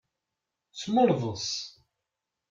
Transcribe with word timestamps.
Smurḍes. 0.73 1.47